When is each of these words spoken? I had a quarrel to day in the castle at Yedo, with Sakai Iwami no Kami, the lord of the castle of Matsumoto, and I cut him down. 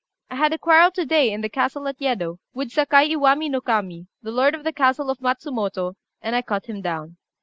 I 0.31 0.35
had 0.35 0.51
a 0.51 0.57
quarrel 0.57 0.89
to 0.89 1.05
day 1.05 1.31
in 1.31 1.41
the 1.41 1.47
castle 1.49 1.87
at 1.87 1.99
Yedo, 2.01 2.39
with 2.55 2.71
Sakai 2.71 3.11
Iwami 3.13 3.49
no 3.51 3.61
Kami, 3.61 4.07
the 4.23 4.31
lord 4.31 4.55
of 4.55 4.63
the 4.63 4.73
castle 4.73 5.11
of 5.11 5.19
Matsumoto, 5.19 5.93
and 6.23 6.35
I 6.35 6.41
cut 6.41 6.65
him 6.65 6.81
down. 6.81 7.17